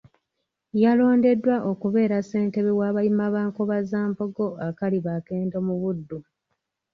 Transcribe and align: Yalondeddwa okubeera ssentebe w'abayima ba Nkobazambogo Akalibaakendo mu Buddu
Yalondeddwa 0.83 1.55
okubeera 1.71 2.17
ssentebe 2.21 2.71
w'abayima 2.79 3.25
ba 3.33 3.41
Nkobazambogo 3.49 4.45
Akalibaakendo 4.67 5.57
mu 5.67 5.75
Buddu 5.81 6.17